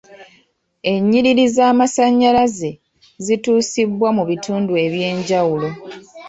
Ennyiriri 0.91 1.45
z'amasannyalaze 1.55 2.71
zituusibwa 3.25 4.07
mu 4.17 4.23
bintu 4.29 4.73
ebyenjawulo. 4.85 5.69